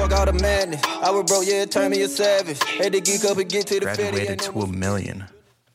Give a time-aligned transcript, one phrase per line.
[0.00, 0.80] fuck all the madness.
[0.84, 2.62] I was broke, yeah, turn me a savage.
[2.64, 3.80] Had to geek up and get to the.
[3.80, 5.24] Graduated to a million.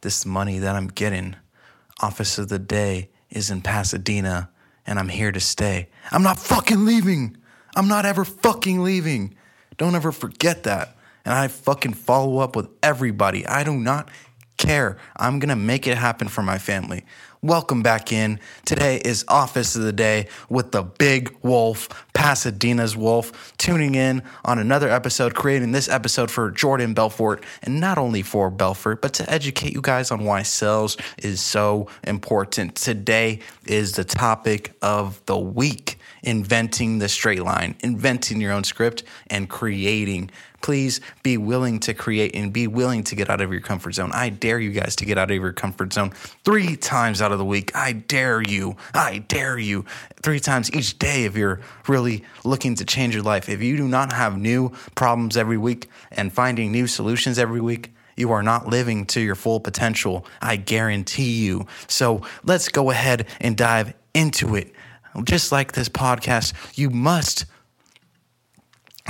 [0.01, 1.35] This money that I'm getting,
[2.01, 4.49] office of the day is in Pasadena,
[4.85, 5.89] and I'm here to stay.
[6.11, 7.37] I'm not fucking leaving.
[7.75, 9.35] I'm not ever fucking leaving.
[9.77, 10.95] Don't ever forget that.
[11.23, 13.45] And I fucking follow up with everybody.
[13.45, 14.09] I do not
[14.57, 14.97] care.
[15.17, 17.05] I'm gonna make it happen for my family.
[17.45, 18.39] Welcome back in.
[18.65, 24.57] Today is Office of the Day with the Big Wolf, Pasadena's Wolf, tuning in on
[24.57, 29.31] another episode, creating this episode for Jordan Belfort, and not only for Belfort, but to
[29.31, 32.73] educate you guys on why sales is so important.
[32.73, 39.03] Today is the topic of the week inventing the straight line, inventing your own script,
[39.27, 40.31] and creating.
[40.65, 44.09] Please be willing to create and be willing to get out of your comfort zone.
[44.11, 46.09] I dare you guys to get out of your comfort zone
[46.43, 47.75] three times out of the week.
[47.75, 48.75] I dare you.
[48.91, 49.85] I dare you.
[50.23, 53.47] Three times each day if you're really looking to change your life.
[53.47, 57.93] If you do not have new problems every week and finding new solutions every week,
[58.17, 60.25] you are not living to your full potential.
[60.41, 61.67] I guarantee you.
[61.87, 64.73] So let's go ahead and dive into it.
[65.25, 67.45] Just like this podcast, you must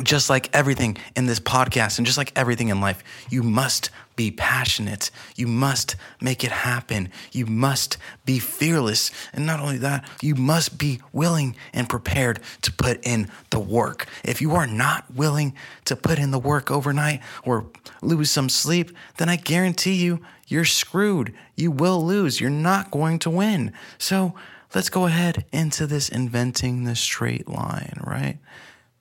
[0.03, 4.31] just like everything in this podcast and just like everything in life, you must be
[4.31, 5.09] passionate.
[5.35, 7.09] You must make it happen.
[7.31, 9.11] You must be fearless.
[9.33, 14.07] And not only that, you must be willing and prepared to put in the work.
[14.23, 15.53] If you are not willing
[15.85, 17.65] to put in the work overnight or
[18.01, 21.33] lose some sleep, then I guarantee you, you're screwed.
[21.55, 22.39] You will lose.
[22.39, 23.73] You're not going to win.
[23.97, 24.35] So
[24.73, 28.37] let's go ahead into this inventing the straight line, right?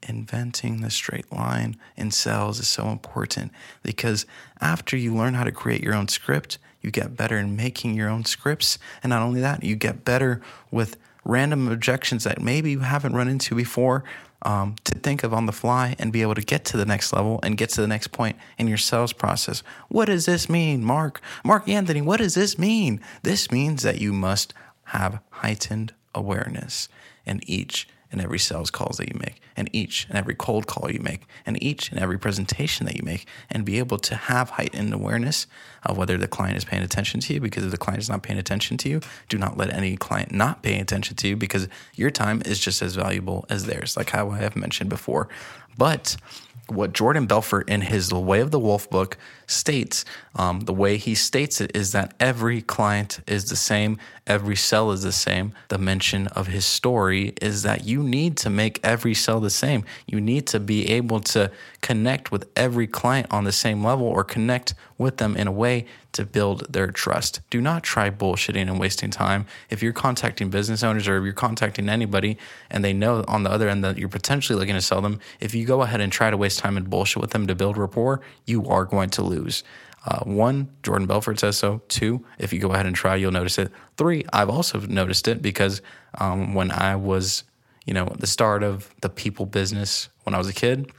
[0.08, 3.52] Inventing the straight line in sales is so important
[3.82, 4.26] because
[4.60, 8.08] after you learn how to create your own script, you get better in making your
[8.08, 8.78] own scripts.
[9.02, 13.28] And not only that, you get better with random objections that maybe you haven't run
[13.28, 14.04] into before
[14.42, 17.12] um, to think of on the fly and be able to get to the next
[17.12, 19.62] level and get to the next point in your sales process.
[19.88, 21.20] What does this mean, Mark?
[21.44, 23.00] Mark Anthony, what does this mean?
[23.22, 24.52] This means that you must
[24.88, 26.88] have heightened awareness
[27.24, 30.90] in each and every sales calls that you make, and each and every cold call
[30.90, 34.50] you make, and each and every presentation that you make, and be able to have
[34.50, 35.46] heightened awareness
[35.84, 37.40] of whether the client is paying attention to you.
[37.40, 40.32] Because if the client is not paying attention to you, do not let any client
[40.32, 44.10] not pay attention to you because your time is just as valuable as theirs, like
[44.10, 45.28] how I have mentioned before.
[45.76, 46.16] But
[46.68, 50.04] what Jordan Belfort in his The Way of the Wolf book states,
[50.34, 54.90] um, the way he states it is that every client is the same, every sell
[54.90, 55.52] is the same.
[55.68, 59.84] The mention of his story is that you need to make every sell the same.
[60.06, 61.50] You need to be able to
[61.80, 65.86] connect with every client on the same level or connect with them in a way
[66.12, 67.40] to build their trust.
[67.50, 69.46] Do not try bullshitting and wasting time.
[69.70, 72.38] If you're contacting business owners or if you're contacting anybody
[72.70, 75.54] and they know on the other end that you're potentially looking to sell them, if
[75.54, 78.20] you go ahead and try to waste time and bullshit with them to build rapport,
[78.46, 79.62] you are going to lose.
[80.06, 81.80] Uh, one, Jordan Belfort says so.
[81.88, 83.72] Two, if you go ahead and try, you'll notice it.
[83.96, 85.80] Three, I've also noticed it because
[86.18, 87.44] um, when I was,
[87.84, 90.90] you know, the start of the people business when I was a kid,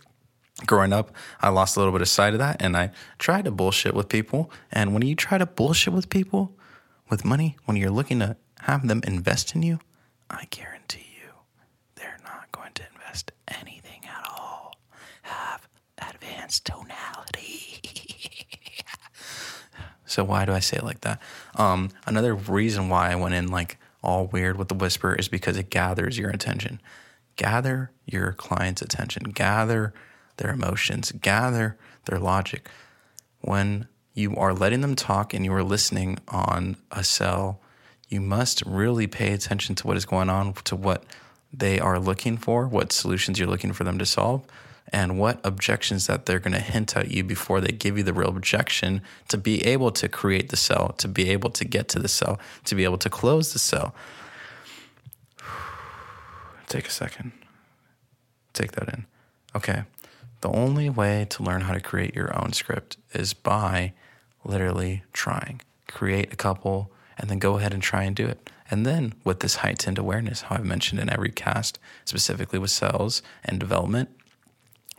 [0.66, 3.52] growing up, I lost a little bit of sight of that and I tried to
[3.52, 4.52] bullshit with people.
[4.72, 6.56] And when you try to bullshit with people
[7.10, 9.80] with money, when you're looking to have them invest in you,
[10.30, 11.30] I guarantee you
[11.96, 14.78] they're not going to invest anything at all.
[15.24, 15.68] Have
[15.98, 17.82] advanced tonality.
[20.06, 21.22] so why do I say it like that?
[21.56, 25.58] Um, another reason why I went in like all weird with the whisper is because
[25.58, 26.82] it gathers your attention.
[27.36, 29.24] Gather your client's attention.
[29.32, 29.94] Gather
[30.38, 32.70] their emotions, gather their logic.
[33.42, 37.62] When you are letting them talk and you are listening on a sell,
[38.08, 41.04] you must really pay attention to what is going on, to what
[41.52, 44.46] they are looking for, what solutions you're looking for them to solve,
[44.90, 48.14] and what objections that they're going to hint at you before they give you the
[48.14, 52.00] real objection to be able to create the sell, to be able to get to
[52.00, 53.96] the sell, to be able to close the sell.
[56.68, 57.32] Take a second.
[58.54, 59.06] Take that in.
[59.56, 59.84] Okay.
[60.42, 63.94] The only way to learn how to create your own script is by
[64.44, 65.62] literally trying.
[65.88, 68.50] Create a couple and then go ahead and try and do it.
[68.70, 73.22] And then with this heightened awareness, how I've mentioned in every cast, specifically with cells
[73.44, 74.10] and development,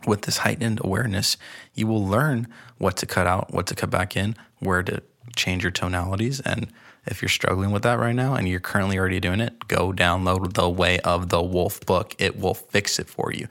[0.05, 1.37] with this heightened awareness,
[1.73, 2.47] you will learn
[2.77, 5.01] what to cut out, what to cut back in, where to
[5.35, 6.39] change your tonalities.
[6.41, 6.67] And
[7.05, 10.53] if you're struggling with that right now and you're currently already doing it, go download
[10.53, 12.15] the Way of the Wolf book.
[12.19, 13.47] It will fix it for you.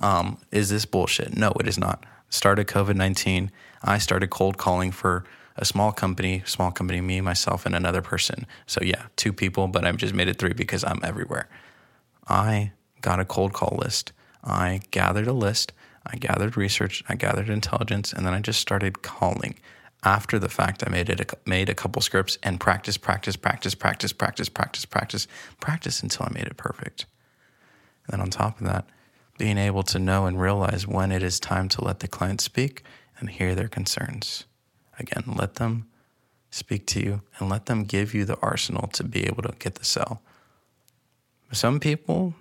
[0.00, 1.36] Um, is this bullshit?
[1.36, 2.04] No, it is not.
[2.30, 3.50] Started COVID 19.
[3.82, 5.24] I started cold calling for
[5.56, 8.46] a small company, small company, me, myself, and another person.
[8.66, 11.48] So, yeah, two people, but I've just made it three because I'm everywhere.
[12.26, 14.12] I got a cold call list.
[14.42, 15.72] I gathered a list.
[16.06, 19.58] I gathered research, I gathered intelligence, and then I just started calling.
[20.04, 23.76] After the fact, I made it a, made a couple scripts and practice, practice, practice,
[23.76, 25.28] practice, practice, practice, practice,
[25.60, 27.06] practice until I made it perfect.
[28.06, 28.86] And then on top of that,
[29.38, 32.82] being able to know and realize when it is time to let the client speak
[33.18, 34.44] and hear their concerns.
[34.98, 35.86] Again, let them
[36.50, 39.76] speak to you and let them give you the arsenal to be able to get
[39.76, 40.20] the sell.
[41.52, 42.34] Some people,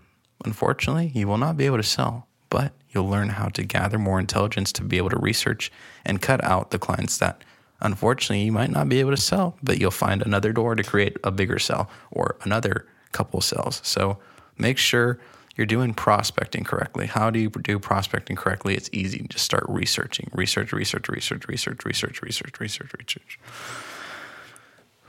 [0.44, 4.20] unfortunately, you will not be able to sell, but you'll learn how to gather more
[4.20, 5.72] intelligence to be able to research
[6.06, 7.44] and cut out the clients that
[7.80, 11.18] unfortunately you might not be able to sell, but you'll find another door to create
[11.24, 13.82] a bigger sell or another couple sells.
[13.84, 14.20] So
[14.58, 15.20] make sure
[15.56, 17.08] you're doing prospecting correctly.
[17.08, 18.76] How do you do prospecting correctly?
[18.76, 19.26] It's easy.
[19.30, 20.30] Just start researching.
[20.34, 23.40] Research, research, research, research, research, research, research, research.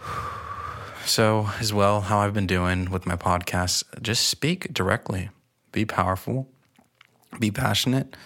[1.05, 5.31] So, as well, how I've been doing with my podcast, just speak directly,
[5.73, 6.47] be powerful,
[7.39, 8.17] be passionate.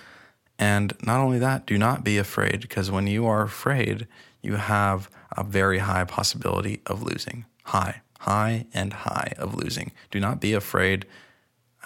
[0.58, 4.06] And not only that, do not be afraid because when you are afraid,
[4.42, 7.44] you have a very high possibility of losing.
[7.64, 9.92] High, high, and high of losing.
[10.10, 11.04] Do not be afraid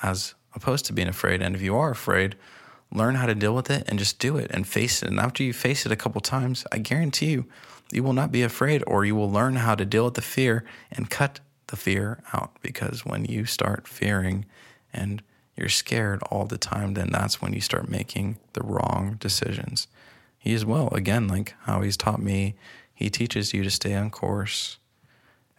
[0.03, 1.43] as opposed to being afraid.
[1.43, 2.37] And if you are afraid,
[2.93, 5.09] learn how to deal with it and just do it and face it.
[5.09, 7.47] And after you face it a couple times, I guarantee you,
[7.93, 10.65] you will not be afraid or you will learn how to deal with the fear
[10.91, 12.53] and cut the fear out.
[12.63, 14.45] Because when you start fearing
[14.93, 15.23] and
[15.61, 19.87] you're scared all the time, then that's when you start making the wrong decisions.
[20.39, 22.55] He as well, again, like how he's taught me,
[22.95, 24.79] he teaches you to stay on course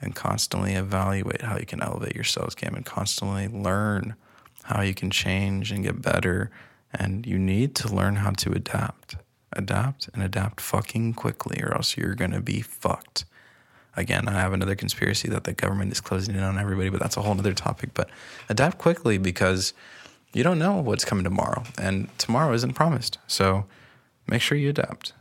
[0.01, 4.15] and constantly evaluate how you can elevate your sales game and constantly learn
[4.63, 6.49] how you can change and get better.
[6.93, 9.15] And you need to learn how to adapt.
[9.53, 13.25] Adapt and adapt fucking quickly, or else you're going to be fucked.
[13.97, 17.17] Again, I have another conspiracy that the government is closing in on everybody, but that's
[17.17, 17.93] a whole other topic.
[17.93, 18.09] But
[18.47, 19.73] adapt quickly because
[20.33, 23.17] you don't know what's coming tomorrow, and tomorrow isn't promised.
[23.27, 23.65] So
[24.27, 25.13] make sure you adapt.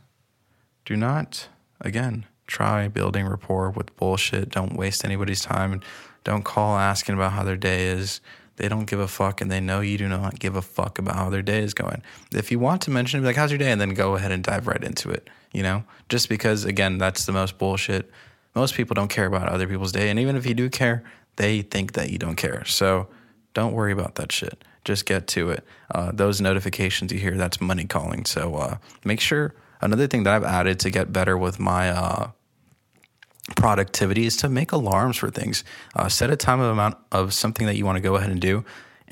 [0.85, 1.49] Do not,
[1.81, 4.49] again, try building rapport with bullshit.
[4.49, 5.81] Don't waste anybody's time.
[6.23, 8.21] Don't call asking about how their day is.
[8.55, 11.15] They don't give a fuck, and they know you do not give a fuck about
[11.15, 12.03] how their day is going.
[12.33, 14.31] If you want to mention it, be like, "How's your day?" and then go ahead
[14.31, 15.29] and dive right into it.
[15.51, 18.11] You know, just because again, that's the most bullshit.
[18.53, 21.03] Most people don't care about other people's day, and even if you do care,
[21.37, 22.65] they think that you don't care.
[22.65, 23.07] So
[23.53, 24.63] don't worry about that shit.
[24.83, 25.63] Just get to it.
[25.93, 28.25] Uh, those notifications you hear, that's money calling.
[28.25, 29.53] So uh, make sure.
[29.79, 32.31] Another thing that I've added to get better with my uh,
[33.55, 35.63] productivity is to make alarms for things.
[35.95, 38.41] Uh, set a time of amount of something that you want to go ahead and
[38.41, 38.63] do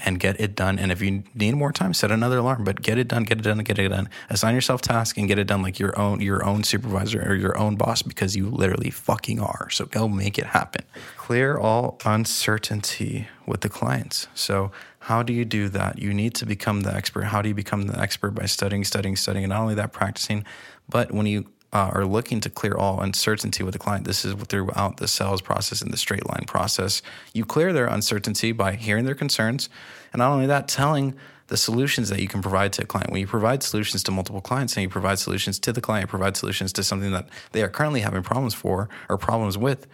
[0.06, 0.80] and get it done.
[0.80, 3.44] And if you need more time, set another alarm, but get it done, get it
[3.44, 4.10] done, get it done.
[4.30, 7.58] Assign yourself tasks and get it done like your own your own supervisor or your
[7.58, 9.70] own boss because you literally fucking are.
[9.70, 10.84] So go make it happen.
[11.18, 14.28] Clear all uncertainty with the clients.
[14.34, 16.00] So how do you do that?
[16.00, 17.26] You need to become the expert.
[17.26, 20.46] How do you become the expert by studying, studying, studying, and not only that, practicing,
[20.88, 24.34] but when you uh, are looking to clear all uncertainty with the client, this is
[24.34, 27.02] throughout the sales process and the straight line process.
[27.34, 29.70] You clear their uncertainty by hearing their concerns,
[30.12, 31.16] and not only that, telling
[31.48, 33.12] the solutions that you can provide to a client.
[33.12, 36.38] When you provide solutions to multiple clients and you provide solutions to the client, provide
[36.38, 39.88] solutions to something that they are currently having problems for or problems with,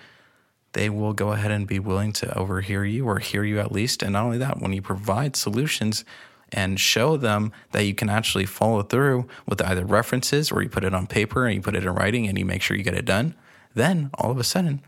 [0.73, 4.03] they will go ahead and be willing to overhear you or hear you at least.
[4.03, 6.03] And not only that, when you provide solutions
[6.51, 10.83] and show them that you can actually follow through with either references or you put
[10.83, 12.93] it on paper and you put it in writing and you make sure you get
[12.93, 13.35] it done,
[13.73, 14.81] then all of a sudden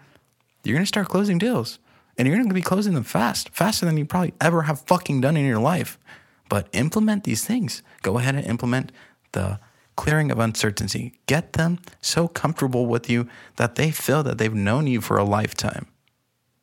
[0.64, 1.80] you're going to start closing deals
[2.18, 5.22] and you're going to be closing them fast, faster than you probably ever have fucking
[5.22, 6.00] done in your life.
[6.50, 7.84] But implement these things.
[8.02, 8.92] Go ahead and implement
[9.34, 9.60] the
[9.96, 11.20] clearing of uncertainty.
[11.26, 15.24] Get them so comfortable with you that they feel that they've known you for a
[15.24, 15.88] lifetime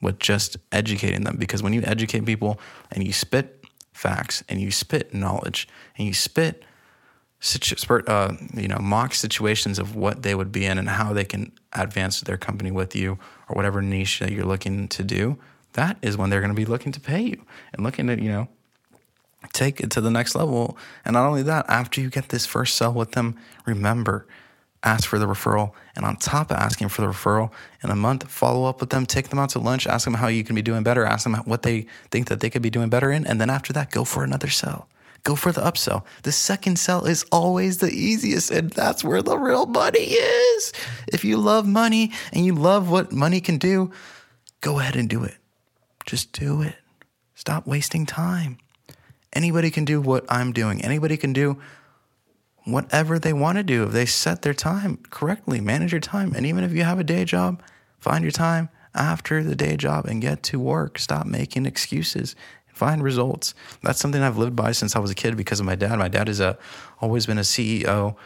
[0.01, 1.37] with just educating them.
[1.37, 2.59] Because when you educate people
[2.91, 3.64] and you spit
[3.95, 6.63] facts and you spit knowledge and you spit
[8.07, 11.53] uh, you know mock situations of what they would be in and how they can
[11.73, 15.39] advance their company with you or whatever niche that you're looking to do
[15.75, 18.31] that is when they're going to be looking to pay you and looking to you
[18.31, 18.49] know
[19.53, 20.77] take it to the next level.
[21.05, 23.37] And not only that after you get this first sell with them
[23.67, 24.27] remember
[24.85, 25.73] ask for the referral.
[25.97, 27.51] And on top of asking for the referral,
[27.83, 30.29] in a month, follow up with them, take them out to lunch, ask them how
[30.29, 32.89] you can be doing better, ask them what they think that they could be doing
[32.89, 33.27] better in.
[33.27, 34.89] And then after that, go for another sell.
[35.25, 36.05] Go for the upsell.
[36.23, 40.73] The second sell is always the easiest, and that's where the real money is.
[41.09, 43.91] If you love money and you love what money can do,
[44.61, 45.37] go ahead and do it.
[46.05, 46.77] Just do it.
[47.35, 48.59] Stop wasting time.
[49.33, 50.83] Anybody can do what I'm doing.
[50.85, 51.59] Anybody can do
[52.65, 53.85] whatever they want to do.
[53.85, 56.35] If they set their time correctly, manage your time.
[56.35, 57.63] And even if you have a day job,
[57.99, 60.99] find your time after the day job and get to work.
[60.99, 62.35] Stop making excuses.
[62.73, 63.55] Find results.
[63.83, 65.99] That's something I've lived by since I was a kid because of my dad.
[65.99, 66.59] My dad has a,
[67.01, 68.17] always been a CEO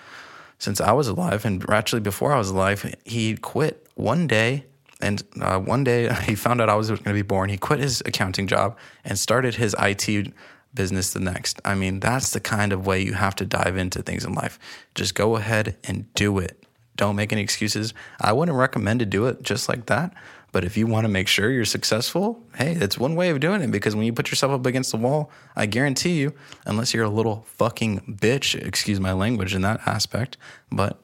[0.58, 1.44] since I was alive.
[1.44, 4.64] And actually, before I was alive, he quit one day.
[5.00, 7.50] And uh, one day he found out I was going to be born.
[7.50, 10.32] He quit his accounting job and started his IT
[10.74, 11.60] business the next.
[11.64, 14.58] I mean, that's the kind of way you have to dive into things in life.
[14.94, 16.64] Just go ahead and do it.
[16.96, 17.94] Don't make any excuses.
[18.20, 20.12] I wouldn't recommend to do it just like that.
[20.50, 23.60] But if you want to make sure you're successful, hey, that's one way of doing
[23.60, 26.32] it because when you put yourself up against the wall, I guarantee you,
[26.64, 30.38] unless you're a little fucking bitch, excuse my language in that aspect,
[30.72, 31.02] but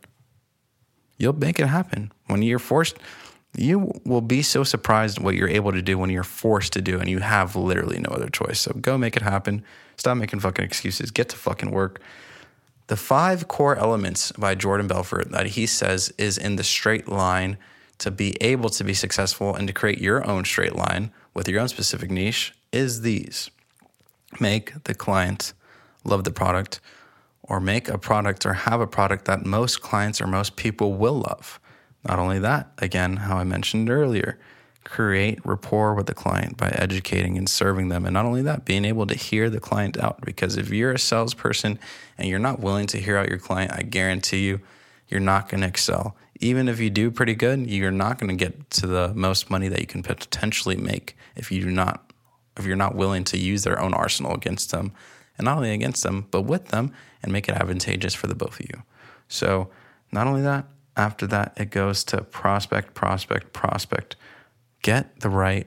[1.18, 2.10] you'll make it happen.
[2.26, 2.96] When you're forced,
[3.56, 6.98] you will be so surprised what you're able to do when you're forced to do
[6.98, 8.60] and you have literally no other choice.
[8.60, 9.64] So go make it happen.
[9.96, 11.10] Stop making fucking excuses.
[11.10, 12.00] Get to fucking work.
[12.88, 17.56] The five core elements by Jordan Belfort that he says is in the straight line
[17.98, 21.60] to be able to be successful and to create your own straight line with your
[21.60, 23.50] own specific niche is these
[24.40, 25.52] make the client
[26.04, 26.80] love the product
[27.42, 31.20] or make a product or have a product that most clients or most people will
[31.20, 31.60] love.
[32.06, 34.38] Not only that, again, how I mentioned earlier,
[34.84, 38.04] create rapport with the client by educating and serving them.
[38.04, 40.20] And not only that, being able to hear the client out.
[40.20, 41.78] Because if you're a salesperson
[42.18, 44.60] and you're not willing to hear out your client, I guarantee you,
[45.08, 46.16] you're not going to excel.
[46.40, 49.68] Even if you do pretty good, you're not going to get to the most money
[49.68, 52.10] that you can potentially make if you do not
[52.56, 54.92] if you're not willing to use their own arsenal against them
[55.36, 58.60] and not only against them but with them and make it advantageous for the both
[58.60, 58.82] of you.
[59.26, 59.70] So,
[60.12, 64.16] not only that, after that it goes to prospect, prospect, prospect.
[64.82, 65.66] Get the right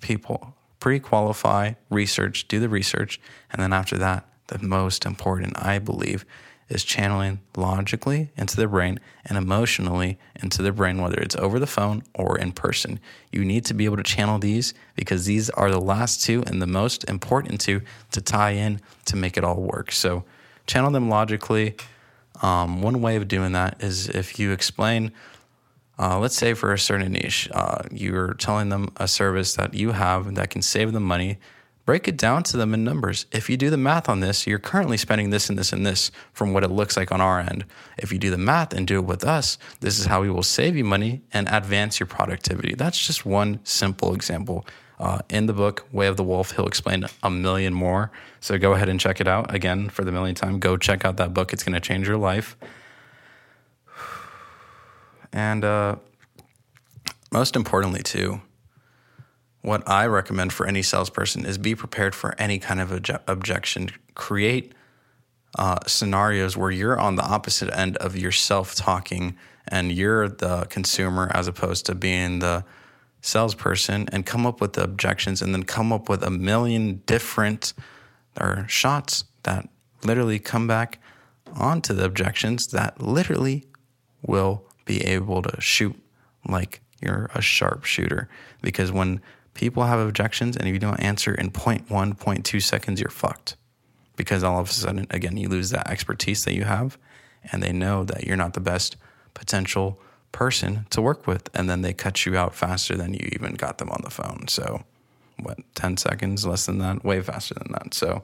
[0.00, 0.54] people.
[0.80, 3.20] Pre-qualify, research, do the research,
[3.50, 6.24] and then after that, the most important I believe
[6.68, 11.66] is channeling logically into the brain and emotionally into the brain, whether it's over the
[11.66, 13.00] phone or in person.
[13.32, 16.60] You need to be able to channel these because these are the last two and
[16.60, 17.82] the most important two
[18.12, 19.92] to tie in to make it all work.
[19.92, 20.24] So,
[20.66, 21.76] channel them logically.
[22.42, 25.12] Um, one way of doing that is if you explain,
[25.98, 29.92] uh, let's say for a certain niche, uh, you're telling them a service that you
[29.92, 31.38] have that can save them money
[31.88, 33.24] break it down to them in numbers.
[33.32, 36.10] If you do the math on this, you're currently spending this and this and this
[36.34, 37.64] from what it looks like on our end.
[37.96, 40.42] If you do the math and do it with us, this is how we will
[40.42, 42.74] save you money and advance your productivity.
[42.74, 44.66] That's just one simple example.
[44.98, 48.10] Uh, in the book, Way of the Wolf, he'll explain a million more.
[48.40, 49.54] So go ahead and check it out.
[49.54, 51.54] Again, for the millionth time, go check out that book.
[51.54, 52.54] It's going to change your life.
[55.32, 55.96] And uh,
[57.32, 58.42] most importantly, too,
[59.68, 63.90] what I recommend for any salesperson is be prepared for any kind of obje- objection.
[64.14, 64.72] Create
[65.58, 69.36] uh, scenarios where you're on the opposite end of yourself talking
[69.68, 72.64] and you're the consumer as opposed to being the
[73.20, 77.74] salesperson and come up with the objections and then come up with a million different
[78.40, 79.68] or shots that
[80.02, 80.98] literally come back
[81.54, 83.66] onto the objections that literally
[84.22, 85.94] will be able to shoot
[86.46, 88.28] like you're a sharpshooter
[88.62, 89.20] because when
[89.58, 93.56] people have objections, and if you don't answer in 0.1, 0.2 seconds, you're fucked.
[94.16, 96.96] Because all of a sudden, again, you lose that expertise that you have,
[97.50, 98.96] and they know that you're not the best
[99.34, 100.00] potential
[100.30, 101.50] person to work with.
[101.54, 104.46] And then they cut you out faster than you even got them on the phone.
[104.46, 104.84] So,
[105.40, 107.94] what, 10 seconds, less than that, way faster than that.
[107.94, 108.22] So,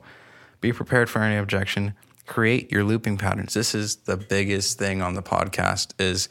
[0.61, 1.95] be prepared for any objection.
[2.27, 3.55] Create your looping patterns.
[3.55, 6.29] This is the biggest thing on the podcast is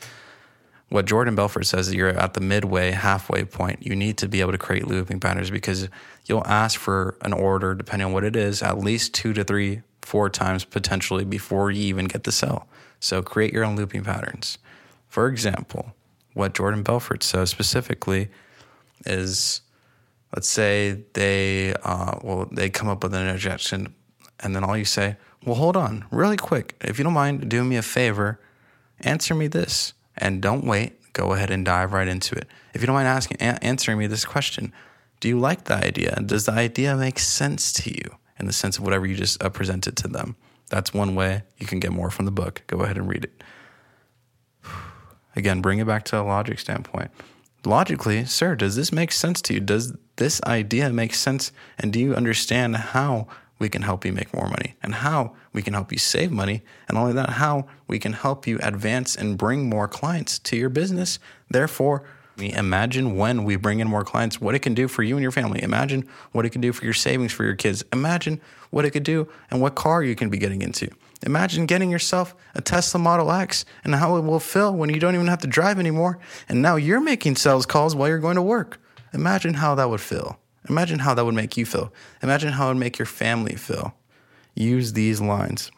[0.93, 3.83] what Jordan Belfort says is you're at the midway, halfway point.
[3.83, 5.89] You need to be able to create looping patterns because
[6.27, 9.81] you'll ask for an order, depending on what it is, at least two to three,
[10.03, 12.67] four times potentially before you even get the sell.
[12.99, 14.59] So create your own looping patterns.
[15.07, 15.95] For example,
[16.35, 18.29] what Jordan Belfort says specifically
[19.03, 19.61] is
[20.35, 23.95] let's say they uh, well they come up with an objection
[24.41, 27.67] and then all you say well hold on really quick if you don't mind doing
[27.67, 28.39] me a favor
[29.01, 30.99] answer me this and don't wait.
[31.13, 32.47] Go ahead and dive right into it.
[32.73, 34.73] If you don't mind asking, a- answering me this question,
[35.19, 36.19] do you like the idea?
[36.25, 39.49] Does the idea make sense to you in the sense of whatever you just uh,
[39.49, 40.35] presented to them?
[40.69, 42.63] That's one way you can get more from the book.
[42.67, 43.43] Go ahead and read it.
[45.35, 47.11] Again, bring it back to a logic standpoint.
[47.65, 49.59] Logically, sir, does this make sense to you?
[49.59, 51.51] Does this idea make sense?
[51.79, 53.27] And do you understand how
[53.63, 56.61] we can help you make more money and how we can help you save money.
[56.89, 60.67] And only that, how we can help you advance and bring more clients to your
[60.67, 61.17] business.
[61.49, 62.03] Therefore,
[62.35, 65.23] we imagine when we bring in more clients, what it can do for you and
[65.23, 65.63] your family.
[65.63, 67.85] Imagine what it can do for your savings for your kids.
[67.93, 70.89] Imagine what it could do and what car you can be getting into.
[71.25, 75.15] Imagine getting yourself a Tesla Model X and how it will feel when you don't
[75.15, 76.19] even have to drive anymore.
[76.49, 78.81] And now you're making sales calls while you're going to work.
[79.13, 80.37] Imagine how that would feel.
[80.69, 81.93] Imagine how that would make you feel.
[82.21, 83.93] Imagine how it would make your family feel.
[84.55, 85.71] Use these lines.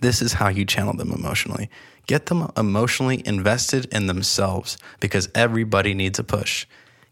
[0.00, 1.70] This is how you channel them emotionally.
[2.06, 6.66] Get them emotionally invested in themselves because everybody needs a push.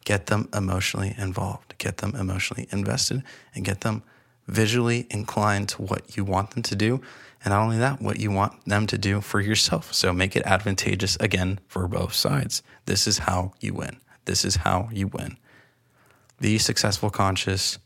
[0.05, 3.25] Get them emotionally involved, get them emotionally invested,
[3.55, 4.05] and get them
[4.47, 7.01] visually inclined to what you want them to do.
[7.45, 9.93] And not only that, what you want them to do for yourself.
[9.93, 12.63] So make it advantageous again for both sides.
[12.87, 13.97] This is how you win.
[14.25, 15.37] This is how you win.
[16.41, 17.79] Be successful conscious,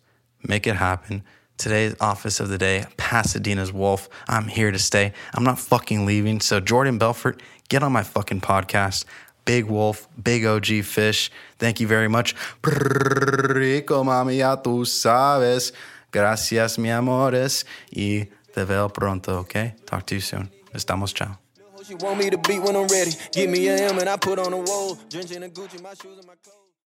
[0.42, 1.22] make it happen.
[1.56, 4.08] Today's office of the day, Pasadena's Wolf.
[4.28, 5.12] I'm here to stay.
[5.34, 6.40] I'm not fucking leaving.
[6.40, 9.04] So, Jordan Belfort, get on my fucking podcast.
[9.44, 11.30] Big Wolf, Big OG Fish.
[11.58, 12.34] Thank you very much.
[12.64, 15.72] Rico, mami, ya tú sabes.
[16.10, 17.64] Gracias, mi amores.
[17.94, 19.74] Y te veo pronto, okay?
[19.86, 20.50] Talk to you soon.
[20.74, 21.38] Estamos, chao.
[21.86, 23.12] She want me to beat when I'm ready.
[23.32, 24.96] Give me a M and I put on a wall.
[25.08, 26.59] Drenching the Gucci, my shoes and my clothes.